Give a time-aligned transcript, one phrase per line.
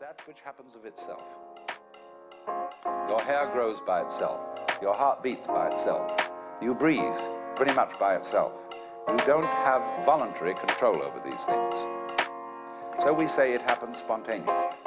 [0.00, 1.22] that which happens of itself.
[3.08, 4.40] Your hair grows by itself.
[4.82, 6.20] Your heart beats by itself.
[6.60, 7.00] You breathe
[7.56, 8.52] pretty much by itself.
[9.08, 11.74] You don't have voluntary control over these things.
[13.02, 14.85] So we say it happens spontaneously.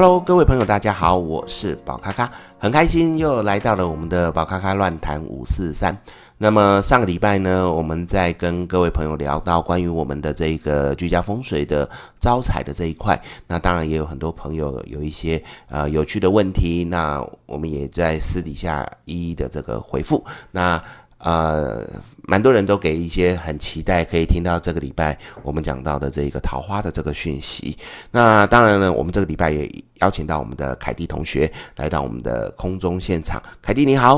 [0.00, 6.00] Hello，各位朋友，大家好，我是宝咖咖，很开心又来到了我们的宝咖咖乱谈五四三。
[6.36, 11.90] 那么上个礼拜呢，我们在跟各位朋友聊到关于我们的这个居家风水的
[12.20, 20.24] 招财的这一块，那当然也有很多朋友有一些呃有趣的问题，那我们也在私底下一一的这个回复。
[20.52, 20.80] 那
[21.18, 21.84] 呃，
[22.22, 27.76] 蛮多人都给一些很期待可以听到这个礼拜我们讲到的这个桃花的这个讯息。
[28.12, 33.42] 那当然呢，我们这个礼拜也邀请到我们的凯蒂同学来到我们的空中现场。
[33.60, 34.16] 凯蒂你好，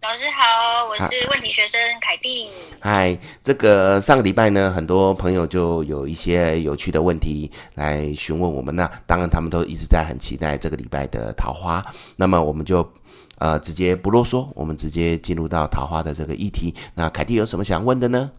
[0.00, 2.48] 老师好，我是问题学生凯蒂。
[2.80, 8.74] 嗨，这个上个礼拜呢，很多朋友就有一些有趣的问题来询问我们。
[8.74, 11.84] 那当然他们都一直在很期待这个礼拜的桃花。
[12.16, 12.90] 那么我们就。
[13.38, 16.74] 呃，直接不啰嗦，我们直接进入到桃花的这个议题。
[16.94, 18.30] 那凯蒂有什么想问的呢？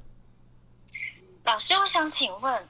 [1.45, 2.63] 老师，我想请问，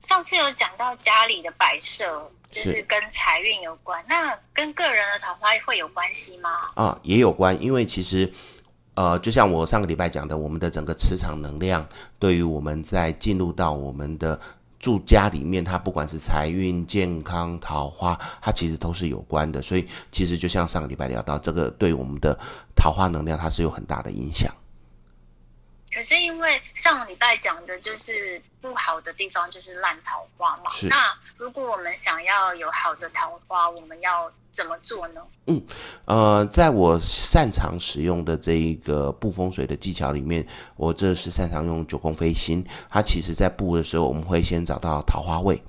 [0.00, 6.50] 上次有讲到家里的摆设，就是跟财运有关，那跟个人的桃花会有关系吗？
[6.74, 8.32] 啊，也有关，因为其实，
[8.94, 11.86] 呃，就像我上个礼拜讲的，我们的整个磁场能量，
[12.18, 14.40] 对于我们在进入到我们的。
[14.84, 19.62] 住家里面，它不管是财运、健康、桃花，它其实都是有关的。
[19.62, 22.38] 所以，其实就像上个礼拜聊到，这个对我们的
[22.76, 24.54] 桃花能量，它是有很大的影响。
[25.90, 30.70] 可是，因为上个礼拜讲的就是不好的地方，就是烂桃花嘛。
[30.90, 35.20] 那如果我们想要有好的桃花，我们要怎么做呢？
[35.46, 35.62] 嗯，
[36.04, 40.46] 呃，在我擅长使用的这一个布风水的技巧里面，
[40.76, 42.64] 我这是擅长用九宫飞星。
[42.88, 45.60] 它其实在布的时候，我们会先找到桃花位。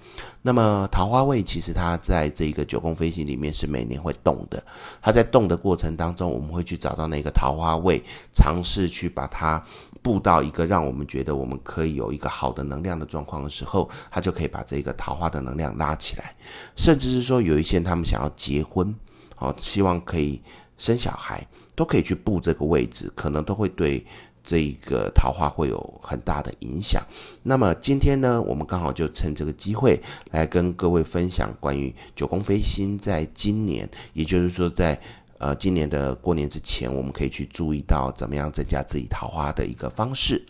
[0.47, 4.63] 那么桃花位其实它在这个九宫飞星里面是每年会动的。
[5.01, 7.99] 它在动的过程当中，我们会去找到那个桃花位，
[8.31, 9.59] 尝试去把它
[10.03, 16.35] 布到一个让我们觉得我们可以有一个好的能量的状况的时候，它就可以把这个桃花的能量拉起来。
[16.75, 18.93] 甚至是说有一些他们想要结婚。
[19.35, 20.39] 好，希望可以
[20.77, 21.43] 生小孩，
[21.73, 24.05] 都可以去布这个位置，可能都会对
[24.45, 27.01] 这一个桃花会有很大的影响。
[27.43, 29.99] 那么今天呢，我们刚好就趁这个机会
[30.31, 34.97] 来跟各位分享关于九宫飞星在今年，也就是说在
[35.39, 40.45] 呃今年的过年之前，我们可以去注意到怎么样增加自己桃花的一个方式。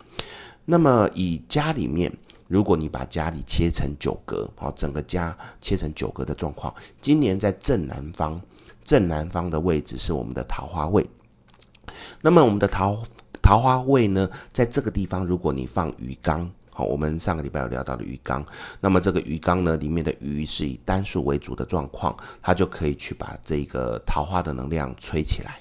[0.65, 2.11] 那么以家里面，
[2.47, 8.39] 如果你把家里切成九格，好，整个家切成九格的状况，今年在正南方。
[8.83, 11.03] 正南方的位置是我们的桃花位，
[12.21, 13.01] 那么我们的桃
[13.45, 18.43] 桃花位呢，在这个地方，如果你放鱼缸，好，我们上个礼拜有聊到的鱼缸，
[18.81, 25.59] 那么这个鱼缸呢，里面的鱼是以单数为主的状况，它就可以去把这个桃花的能量吹起来。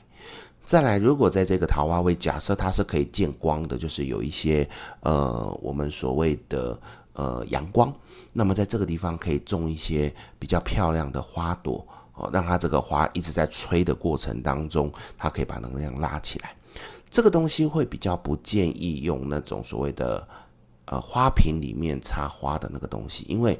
[0.64, 4.66] 再来，如果在这个桃花位，假设它是可以见光的，就是有一些
[5.00, 6.80] 呃，我们所谓的
[7.12, 7.92] 呃阳光，
[8.32, 11.86] 那么在这个地方可以种一些比较漂亮的花朵。
[12.14, 16.54] 哦，让它这个花一直在吹的过程当中，它可以把能量拉起来。
[17.14, 20.26] 这个东西会比较不建议用那种所谓的
[20.86, 23.56] 呃花瓶里面插花的那个东西，因为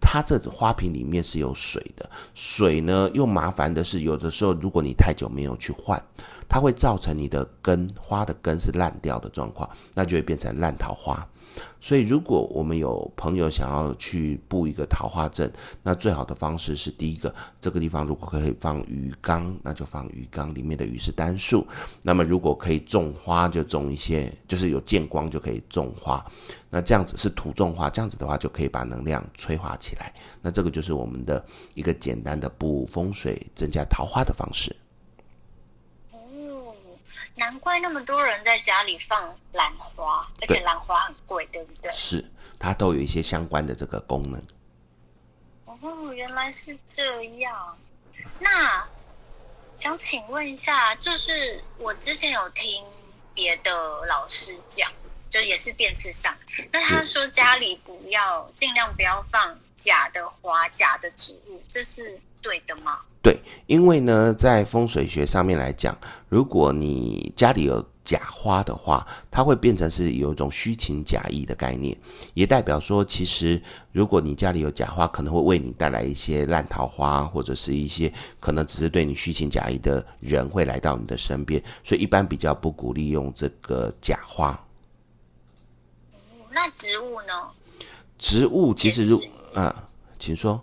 [0.00, 6.04] 它这花瓶里面是有水的，水呢又麻烦的是，有的时候如果你太久没有去换，
[6.48, 11.24] 它会造成你的根花的根是烂掉的状况，那就会变成烂桃花。
[11.80, 15.50] 所以，如果我们有朋友想要去布一个桃花阵，
[15.82, 21.66] 那最好的方式是第一个，这个地方如果可以放鱼缸，那就放鱼缸，里面的鱼是单数。
[22.02, 26.24] 那么，如果可以种花，就种一些，就是有见光就可以种花。
[26.68, 30.12] 那这样子是土种花，这样子的话就可以把能量催化起来。
[30.42, 34.74] 那这个就是我们的一个简单的布风水增加桃花的方式。
[37.36, 41.92] 难怪那么多人在家里放兰花，而且兰花很贵，对不对？
[41.92, 42.24] 是，
[42.58, 44.42] 它都有一些相关的这个功能。
[45.66, 47.76] 哦，原来是这样。
[48.40, 48.86] 那
[49.76, 52.82] 想请问一下，就是我之前有听
[53.34, 53.70] 别的
[54.06, 54.90] 老师讲，
[55.28, 56.34] 就也是电视上，
[56.72, 62.98] 那他说家里不要尽量不要放假的花、假的植物，这是对的吗？
[63.22, 65.96] 对，因为呢，在风水学上面来讲，
[66.28, 71.96] 如果你家里有假花的话，它会变成是有一种虚情假意的概念，
[72.34, 84.58] 也代表说，其实如果你家里有假花，可能会为你带来一些烂桃花，或者是一些可能只是对你虚情假意的人会来到你的身边，所以一般比较不鼓励用这个假花。
[86.50, 87.32] 那植物呢？
[88.18, 89.20] 植物其实如
[89.56, 89.74] 嗯，
[90.18, 90.62] 请说。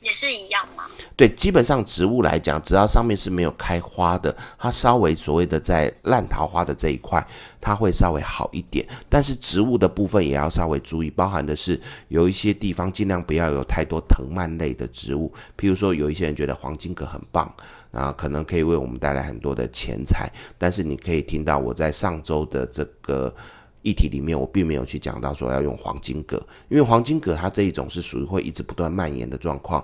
[0.00, 0.84] 也是一样吗？
[1.14, 7.22] 对，基本上植物来讲，只要上面是没有开花的，它稍微所谓的在烂桃花的这一块，
[7.60, 8.88] 它会稍微好一点。
[9.10, 11.78] 但是植物的部分也要稍微注意，包含的是
[12.08, 17.54] 有一些地方尽量不要有太多藤蔓类的植物，譬如说有一些人觉得黄金葛很棒，
[17.92, 23.34] 啊，可能可以为我们带来很多的钱财，但是你可以听到我在上周的这个。
[23.82, 26.36] 议题里面，我并没有去讲到说要用黄金葛，
[26.68, 29.82] 因为黄金葛它这一种是属于会一直不断蔓延的状况。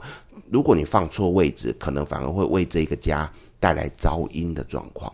[0.51, 5.13] 如果你放错位置，可能反而会为这个家带来噪音的状况。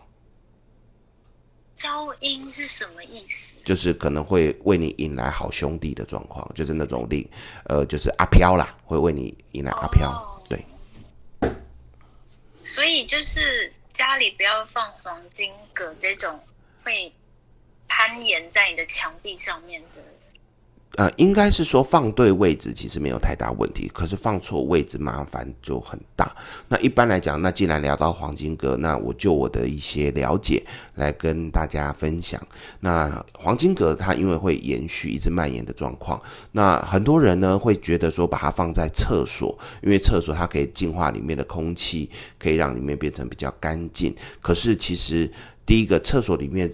[1.77, 3.55] 噪音是什么意思？
[3.63, 7.25] 就是可能会为你引来好兄弟的状况，就是那种令
[7.65, 10.11] 呃，就是阿飘啦，会为你引来阿飘。
[10.11, 10.63] 哦、对。
[12.63, 16.37] 所以就是家里不要放黄金葛这种
[16.83, 17.11] 会。
[18.03, 20.01] 攀岩在你的墙壁上面的，
[20.97, 26.35] 呃，应该是说放对位置其实没有太大问题，可是放错位置麻烦就很大。
[26.67, 30.61] 那一般来讲，那既然聊到黄金格，那我就我的一些了解
[30.95, 32.45] 来跟大家分享。
[32.81, 36.21] 那黄金格它因为会延续一直蔓延的状况，
[36.51, 44.13] 那很多人呢会觉得说把它放在厕所，因为厕所它可以净化里面的空气，可以让里面变成比较干净。
[44.41, 45.31] 可是其实
[45.65, 46.69] 第一个厕所里面。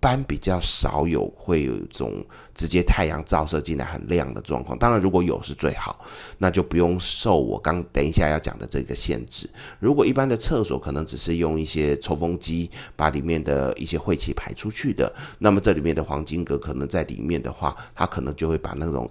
[0.00, 2.24] 一般比较少有会有一种
[2.54, 6.02] 直接太阳照射进来很亮的状况，当然如果有是最好，
[6.38, 9.46] 那就不用受我刚等一下要讲的这个限制。
[9.78, 19.06] 如果一般的厕所可能只是用一些抽风机把里面的一些晦气排出去的，那么这里面的黄金格可能在里面的话，它可能就会把那种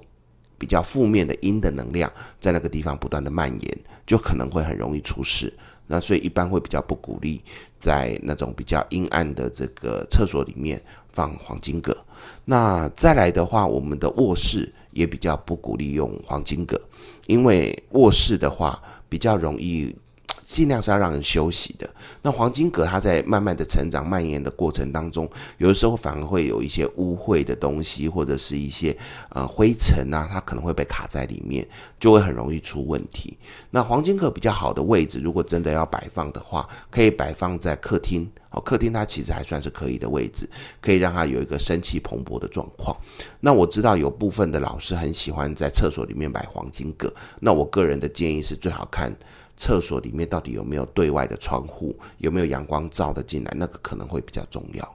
[0.57, 5.53] 比较负面的阴的能量在那个地方不断的蔓延，就可能会很容易出事。
[5.91, 7.41] 那所以一般会比较不鼓励
[7.79, 10.79] 在那种比较阴暗的这个厕所里面
[11.11, 11.97] 放黄金葛。
[12.45, 16.79] 那再来的话，我们的卧室也比较不鼓励用黄金葛，
[17.25, 19.95] 因为卧室的话比较容易。
[20.43, 21.89] 尽量是要让人休息的。
[22.21, 28.95] 那黄金葛它在慢慢的成长、蔓延的过程当中，有的时候反而会有一些污秽的东西，或者是一些
[29.29, 31.67] 呃灰尘啊，它可能会被卡在里面，
[31.99, 33.37] 就会很容易出问题。
[33.69, 38.29] 那黄金葛比较好的位置，如果真的要摆放的话，可以摆放在客厅。
[38.51, 40.49] 哦，客厅它其实还算是可以的位置，
[40.81, 42.97] 可以让它有一个生气蓬勃的状况。
[43.39, 49.15] 那我知道有部分的老师很喜欢在厕所里面摆黄金葛，那我个人的建议是最好看。
[49.59, 51.93] 厕所里面到底有没有对外的窗户？
[52.19, 53.51] 有没有阳光照得进来？
[53.53, 54.85] 那个可能会比较重要。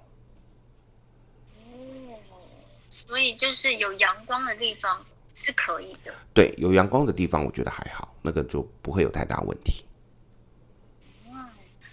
[1.59, 2.19] 哦，
[2.91, 5.05] 所以就是有阳光的地方
[5.37, 6.15] 是可以的。
[6.33, 9.85] 对，有阳光的地方我觉得还好，那个就不会有太大问题。
[11.27, 11.35] 嗯，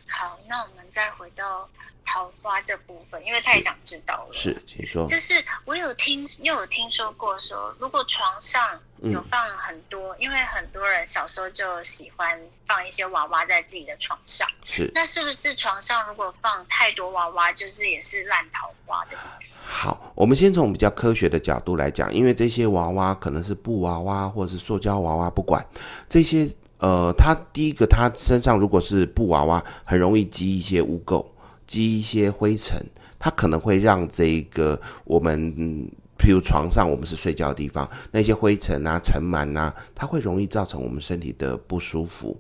[0.08, 1.70] 好，那我们再回到。
[2.12, 4.34] 桃花这部分，因为太想知道了。
[4.34, 5.08] 是，请说。
[5.08, 14.46] 就是我有听，又有听说过说，如果床上有放很多，嗯，因为很多人小时候就喜欢放一些娃娃在自己的床上。
[14.66, 14.92] 是。
[14.94, 19.58] 那是不是床上如果放太多娃娃，就是也是烂桃花的意思？
[19.64, 25.66] 好，我们先从比较科学的角度来讲，因为这些娃娃可能是布娃娃或者是塑胶娃娃，不管
[26.10, 26.46] 这些，
[26.80, 31.26] 呃，它第一个，它身上如果是布娃娃，很容易积一些污垢。
[31.72, 32.86] 积一些灰尘，
[33.18, 35.54] 它可能会让这个我们，
[36.18, 42.38] 譬如床上我们是睡觉的地方，那些灰尘啊、尘螨啊，它会容易造成我们身体的不舒服。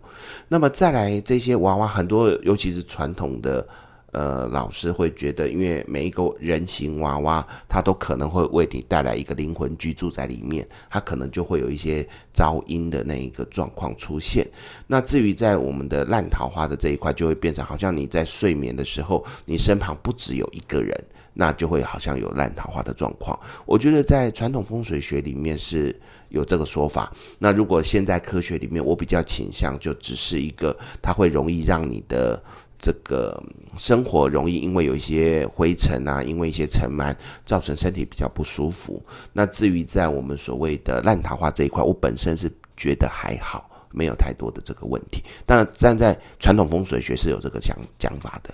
[0.50, 3.66] 那么再来这些娃娃，很多尤其是传统的。
[4.12, 14.46] 呃，老师会觉得，因为每一个人形娃娃，它都可能会为你带来一个灵魂居住在里面，它可能就会有一些噪音的那一个状况出现。
[14.86, 20.94] 那至于在我们的烂桃花的这一块，就会变成好像你在睡眠的时候，你身旁不只有一个人，
[21.34, 23.40] 那就会好像有烂桃花的状况。
[23.66, 27.14] 我觉得在传统风水学里面是有这个说法。
[27.40, 32.44] 那如果现在科学里面，我比较倾向就只是一个，它会容易让你的。
[32.82, 33.42] 这个
[33.78, 39.02] 生活容易因为有一些灰尘啊，因为一些尘螨，造成身体比较不舒服。
[39.32, 45.24] 那至于在我们所谓的烂桃花这一块，我本身是觉得还好，没有太多的这个问题。
[45.46, 48.52] 当然，站在传统风水学是有这个讲讲法的。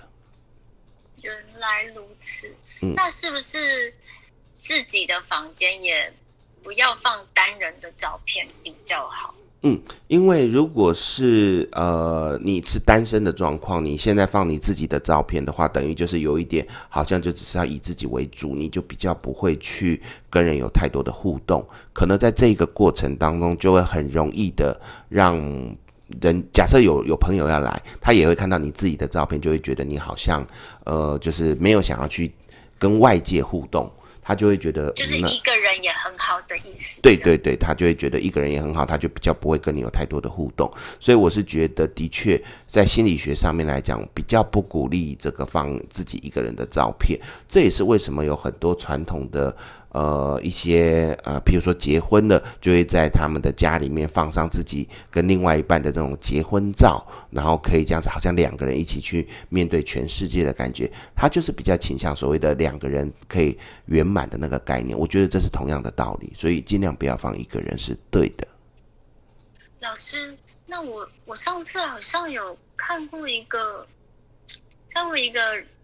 [1.22, 2.46] 原来如此，
[2.82, 3.92] 嗯，那是不是
[4.60, 6.12] 自己的房间也
[6.62, 9.34] 不要放单人的照片比较好？
[9.62, 20.00] 嗯，因为如果是呃你是单身的状况，你现在放你自己的照片的话，等于就是有一点好像就只是要以自己为主，你就比较不会去
[20.30, 25.36] 跟人有太多的互动，可能在这个过程当中就会很容易的让
[26.20, 30.46] 人，假设有有朋友要来，他也会看到你自己的照片，就会觉得你好像
[30.84, 32.32] 呃就是没有想要去
[32.78, 33.90] 跟外界互动。
[34.28, 37.00] 他就会觉得就是一个人也很好的意思。
[37.00, 40.70] 对对对，他就会觉得一个人也很好，他就比较不会跟你有太多的互动。
[41.00, 47.18] 所以我是觉得，的确在心理学上面来讲，比较不鼓励这个放自己一个人的照片。
[47.48, 49.56] 这也是为什么有很多传统的。
[49.90, 60.90] 呃，一些呃，比如说结婚了，就会在他们的家里面放上自己跟另外一半的这种结婚照，然后可以这样子，好像两个人一起去面对全世界的感觉。
[61.16, 64.96] 他就是比较倾向所谓的两个人可以圆满的那个概念。
[64.96, 68.46] 我觉得这是同样的道理，所以尽量不要放一个人是对的。
[69.80, 73.86] 老师，那我我上次好像有看过一个，
[74.90, 75.40] 看过一个。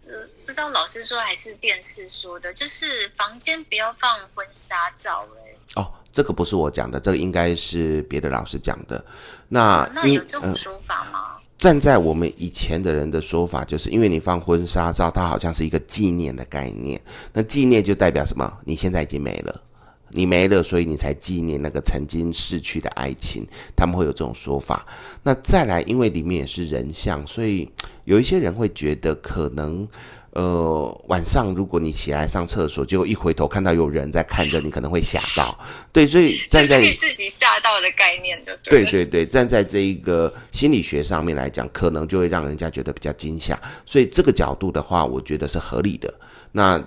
[0.07, 0.13] 呃，
[0.45, 5.25] 不知道老师说还是电视说的，就是房间不要放婚纱照。
[5.37, 9.03] 哎，哦，这个不是我讲的，这个应该是别的老师讲的。
[9.47, 11.35] 那、哦、那有这种说法吗？
[11.37, 17.01] 呃，站在我们以前的人的说法，就是因为你放婚纱照，它好像是一个纪念的概念。
[17.33, 18.59] 那纪念就代表什么？
[18.63, 19.61] 你现在已经没了。
[20.09, 23.45] 你没了，所以你才纪念那个曾经逝去的爱情。
[23.75, 24.85] 他们会有这种说法。
[25.23, 27.69] 那再来，因为里面也是人像，所以
[28.05, 29.87] 有一些人会觉得，可能
[30.31, 35.57] 呃晚上如果你起来上厕所，结果一回头看到有人在看着你，可能会吓到。
[35.91, 38.57] 对，所以 站在自己吓到的概念的。
[38.63, 43.59] 对对对，站在这一个心理学上面来讲，可能就会让人家觉得比较惊吓。
[43.85, 46.13] 所以这个角度的话，我觉得是合理的。
[46.51, 46.81] 那。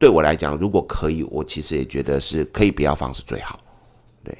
[0.00, 3.60] 对我来讲，如果可以，我其实也觉得是可以不要放是最好。
[4.24, 4.34] 对。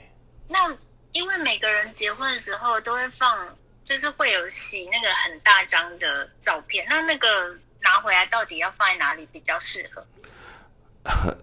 [0.49, 0.75] 那
[1.13, 3.47] 因为每个人结婚的时候都会放，
[3.85, 6.87] 就是会有洗那个很大张的照片。
[6.89, 7.29] 那那个
[7.83, 10.03] 拿回来到底要放在哪里比较适合？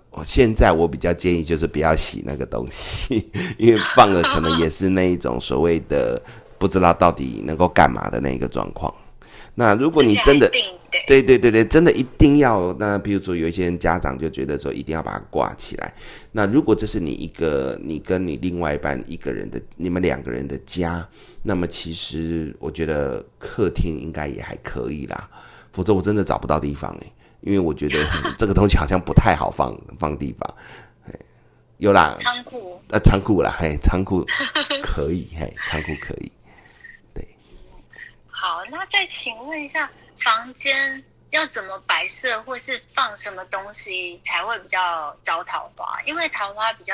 [0.09, 6.19] 我 现在我比较建议就是不要洗那个东西， 因为放了可能也是那一种所谓的
[6.57, 8.91] 不知道到底能够干嘛的那个状况。
[9.53, 10.51] 那如果你真的。
[11.05, 12.73] 对对对对，真的一定要。
[12.79, 15.93] 那比如说，有一些人家长就觉得说，一定要把它挂起来。
[16.31, 21.07] 那如果这是你一个，你跟你另外一半一个人的，你们两个人的家，
[21.43, 25.29] 那么其实我觉得客厅应该也还可以啦。
[25.71, 28.03] 否则我真的找不到地方诶，因为我觉得
[28.37, 30.55] 这个东西好像不太好放放地方。
[31.77, 34.25] 有啦，仓库呃，仓库啦，嘿，仓库
[34.81, 36.31] 可以，嘿，仓库可以。
[37.13, 37.27] 对，
[38.25, 39.87] 好，那再请问一下。
[40.27, 46.01] 房间要怎么摆设，或是放什么东西才会比较招桃花？
[46.05, 46.93] 因为桃花比较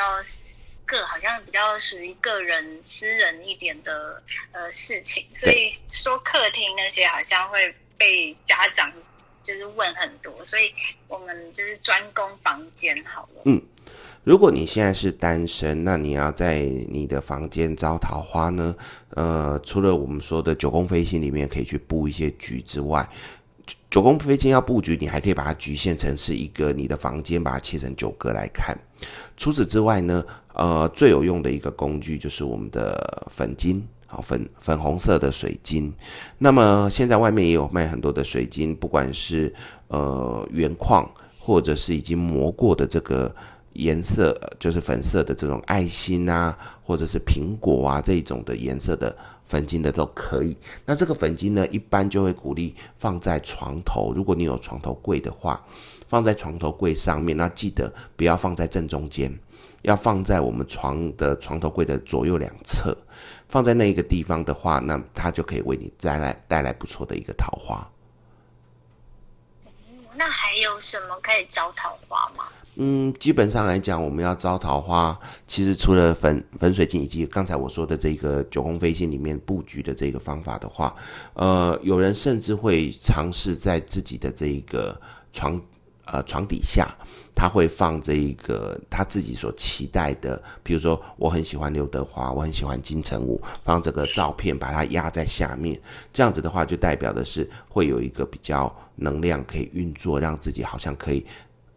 [0.86, 4.22] 个，好像比较属于个人私人一点的
[4.52, 8.94] 呃事情，所以说客厅那些好像会被家长
[9.42, 10.72] 就是问很多，所以
[11.08, 13.42] 我们就是专攻房间好了。
[13.46, 13.60] 嗯，
[14.24, 18.74] 如果你现在是单身，那你要在你的房间招桃花呢？
[19.10, 23.06] 呃，除了我们说的九宫飞星里面可以去布一些局之外，
[23.92, 28.78] 九宫飞星要布局，你还可以把它局限成是一个你的房间，把它切成九格来看。
[29.36, 35.94] 除此之外呢，呃，最有用的一个工具就是我们的粉晶，好，粉粉红色的水晶。
[36.38, 39.54] 那么现在外面也有卖很多的水晶，不管是
[39.90, 43.36] 呃原矿或者是已经磨过的这个。
[43.74, 49.16] 颜色就是粉色的这种爱心啊，或者是苹果啊这种的颜色的
[49.46, 50.56] 粉晶的都可以。
[50.86, 54.14] 那这个粉晶呢，一般就会鼓励放在床头。
[54.16, 55.64] 如果你有床头柜的话，
[56.08, 57.36] 放在床头柜上面。
[57.36, 59.34] 那记得不要放在正中间，
[59.82, 62.98] 要放在我们床的床头柜的左右两侧。
[63.50, 67.88] 放在那一个地方的话，那它就可以为你带来带来不错的一个桃花。
[70.16, 72.46] 那还有什么可以招桃花吗？
[72.76, 75.16] 嗯，基本上来讲，我们要招桃花，
[75.46, 80.96] 其实除了粉粉水晶以及刚才我说的这个九宫飞星里面布局的这个方法的话，
[81.36, 85.00] 呃，有人甚至会尝试在自己的这个
[85.32, 85.62] 床
[86.06, 86.98] 呃床底下，
[87.36, 95.80] 他会放这一个他自己所期待的，比如说我很喜欢刘德华，我很喜欢金城武，放这个照片把它压在下面，
[96.12, 101.24] 这样子的话就代表的是会有一个比较能量可以运作，让自己好像可以。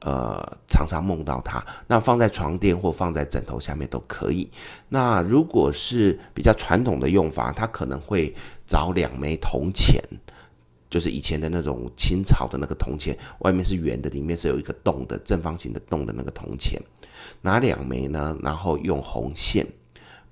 [0.01, 4.49] 呃，常常梦到它，那放在床垫或放在枕头下面都可以。
[4.89, 8.33] 那如果是比较传统的用法，它可能会
[8.67, 10.01] 找两枚铜钱，
[10.91, 16.81] 就是以前的那种清朝的那个铜钱，外面是圆的，里面是有一个洞的正方形的洞的那个铜钱，
[17.41, 19.67] 拿两枚呢，然后用红线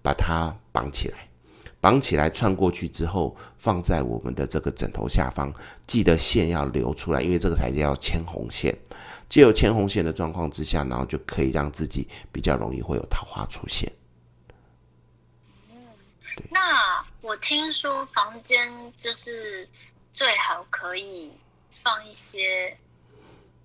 [0.02, 1.26] 把它绑起来，
[1.84, 5.52] 绑起来串过去之后，放在我们的这个枕头下方，
[5.86, 8.74] 记得线要流出来，因为这个才叫牵红线。
[9.28, 13.92] 既有牵红线的状况之下，然后就可以让自己比较容易会有桃花出现。
[15.68, 15.76] 嗯，
[16.50, 19.68] 那我听说房间就是
[20.14, 21.30] 最好可以
[21.82, 22.74] 放一些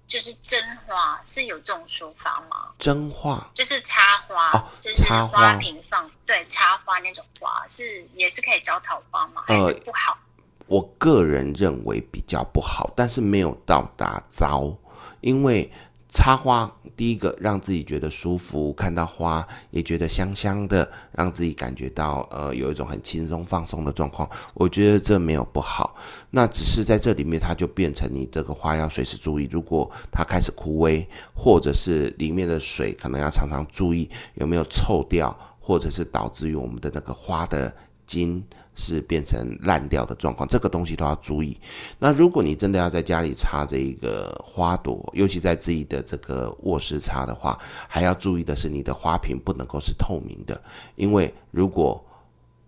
[0.09, 2.73] 就是真花，是有这种说法吗？
[2.77, 9.43] 真花就是插花，哦、就是花瓶放对插花那种花，是也是可以招桃花吗？
[9.45, 10.17] 还是不好？
[10.37, 14.75] 呃，我个人认为比较不好，但是没有到达糟，
[15.21, 15.71] 因为。
[16.09, 24.27] 插花，第一个让自己觉得舒服，看到花也觉得香香的，让自己感觉到呃有一种很轻松放松的状况。
[24.55, 25.95] 我觉得这没有不好，
[26.31, 37.71] 那只是在这里面它就变成你这个花要随时注意，如果它开始枯萎，或者是里面的水可能要常常注意有没有臭掉，或者是导致于我们的那个花的
[38.07, 38.43] 茎。
[38.79, 41.59] 是变成烂掉的状况，这个东西都要注意。
[41.99, 50.59] 那如果你真的要在家里插这一个花朵，尤其在自己的这个卧室插的话，还要注意的是，你的花瓶不能够是透明的，
[50.95, 52.03] 因为如果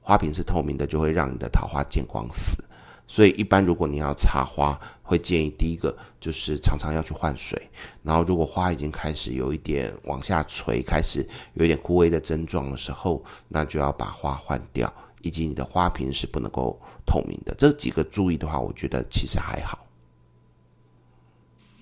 [0.01, 2.62] 花瓶是透明的，就会让你的桃花见光死。
[3.08, 7.62] 所以一般如果你要插花，会建议第一个就是常常要去换水，
[8.03, 14.91] 然后如果花已经开始有一点往下垂，开始有一点枯萎的症状的时候，那就要把花换掉。
[15.24, 19.88] 以及你的花瓶是不能够透明的，这几个注意的话，我觉得其实还好。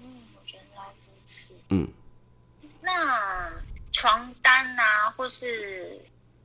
[0.02, 1.54] 嗯，我觉得还不是。
[1.70, 1.88] 嗯，
[2.82, 3.52] 那
[3.92, 6.00] 床单啊，或是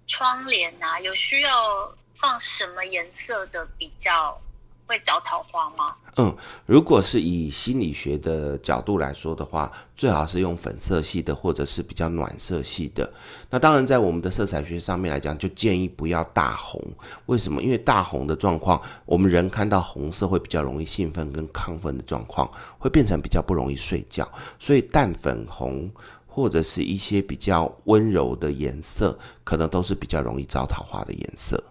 [0.07, 4.41] 窗帘啊，有需要放什么颜色的比较
[4.87, 5.95] 会招桃花吗？
[6.17, 6.35] 嗯，
[6.67, 13.11] 如果是以心理学的角度来说的话，最好是用粉色系的，或者是比较暖色系的。
[13.51, 16.81] 那当然，在我们的色彩学上面来讲，就建议不要大红。
[17.27, 17.61] 为什么？
[17.63, 22.49] 因为大红的状况，我们人看到红色会比较容易兴奋跟亢奋的状况，
[22.79, 24.31] 会变成比较不容易睡觉。
[24.61, 25.91] 所以淡粉红
[26.27, 31.63] 或者是一些比较温柔的颜色，可能都是比较容易招桃花的颜色。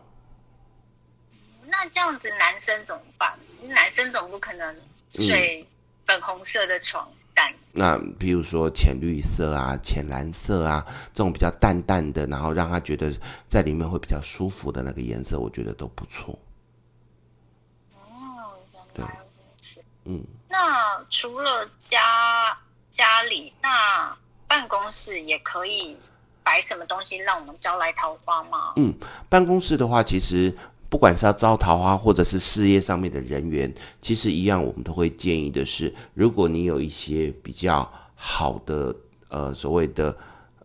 [1.75, 3.35] 那这样子，男生怎么办？
[3.67, 4.75] 男生总不可能
[5.11, 5.67] 睡
[6.05, 7.51] 粉红色的床单。
[7.51, 13.11] 嗯、那比如说浅绿色啊、浅蓝色啊，这种比较淡淡的，然后让他觉得
[13.49, 16.37] 在里面会比较舒服的那个颜色，我觉得都不错。
[17.95, 18.53] 哦，
[18.93, 19.03] 对，
[20.05, 20.23] 嗯。
[20.47, 22.55] 那除了家
[22.91, 24.15] 家里，那
[24.47, 25.97] 办公室也可以
[26.43, 28.73] 摆什么东西让我们招来桃花吗？
[28.75, 28.93] 嗯，
[29.27, 30.55] 办公室的话，其实。
[30.93, 38.95] 不管是要招桃花，或者是事业上面的人员，其实一样，我们都会建议的是，如果你有一些比较好的，
[39.29, 40.15] 呃，所谓的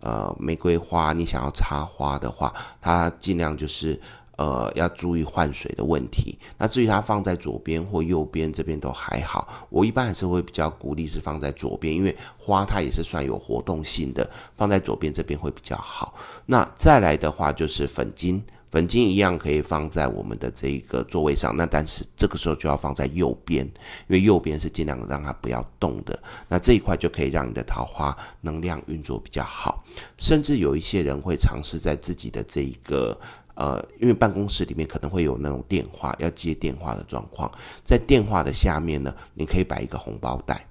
[0.01, 3.99] 呃玫瑰花，你想要插花的话，它尽量就是
[4.37, 6.39] 呃要注意换水的问题。
[6.59, 16.13] 那至于它放在左边或右边这边都还好，我一般还是会比较鼓励是放在左边，因为花它也是算有活动性的，放在左边这边会比较好。
[16.45, 18.45] 那再来的话就是粉晶。
[18.71, 26.23] 粉晶一样可以放在我们的这个座位上，那但是这个时候就要放在右边，因为右边是尽量让它不要动的。
[26.49, 29.83] 那这一块就可以让你的桃花能量运作比较好。
[30.19, 33.19] 甚至有一些人会尝试在自己的这一个
[33.55, 37.51] 呃，因为办公室里面可能会有那种电话要接电话的状况，
[37.83, 40.67] 在电话的下面呢，你可以摆一个红包袋。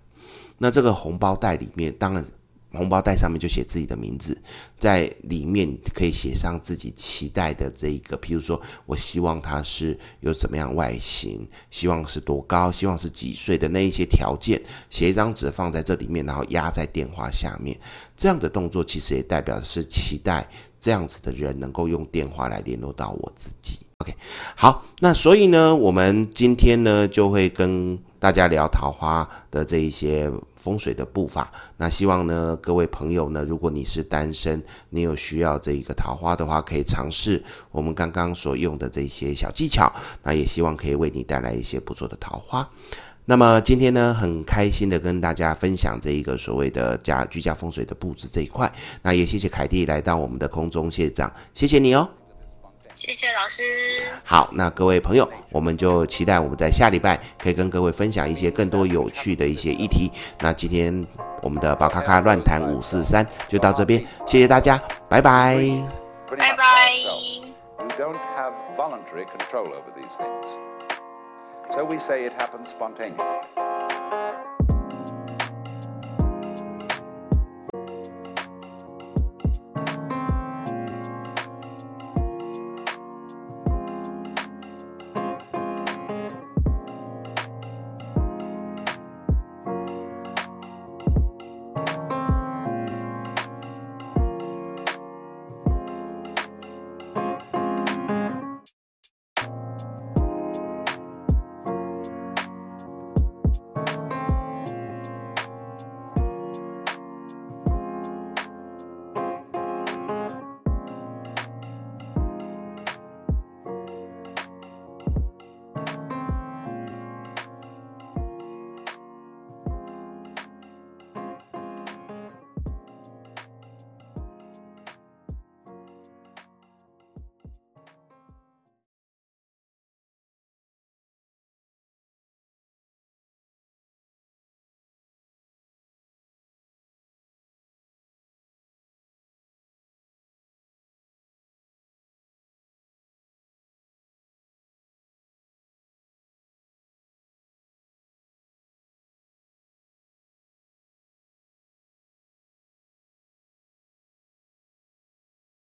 [0.57, 2.23] 那这个红包袋里面，当然。
[2.71, 4.39] 红包袋上面就写自己的名字，
[4.77, 17.79] 在里面可以写上自己期待的这一个，譬如说我希望它是有什么样外形，希望是多高，希望是几岁的那一些条件，写一张纸放在这里面，然后压在电话下面。
[18.15, 20.47] 这样的动作其实也代表的是期待
[20.79, 23.79] 这样子的人能够用电话来联络到我自己。
[23.99, 24.13] OK，
[24.55, 30.29] 好，那所以呢，我们今天呢就会跟大家聊桃花的这一些。
[30.55, 39.89] 风水的步伐，那希望呢，各位朋友呢，如果你是单身，你有需要这一个桃花的话，可以尝试我们刚刚所用的这些小技巧，
[40.23, 42.69] 那也希望可以为你带来一些不错的桃花。
[43.23, 48.69] 那么今天呢，很开心的跟大家分享这一个所谓的家居家风水的布置这一块，
[49.01, 52.09] 那也谢谢凯蒂来到我们的空中谢长，谢谢你哦。
[52.97, 53.63] 谢谢老师。
[54.23, 60.11] 好，那各位朋友，我们就期待我们在下礼拜可以跟各位分享一些更多有趣的一些议题。
[60.39, 61.05] 那今天
[61.43, 65.61] 我们的宝咖咖乱谈五四三就到这边，谢谢大家，拜拜。
[66.37, 66.65] 拜拜。